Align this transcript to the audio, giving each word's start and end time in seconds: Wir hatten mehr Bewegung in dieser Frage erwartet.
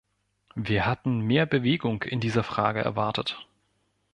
Wir 0.55 0.87
hatten 0.87 1.19
mehr 1.19 1.45
Bewegung 1.45 2.01
in 2.01 2.19
dieser 2.19 2.41
Frage 2.41 2.79
erwartet. 2.81 3.45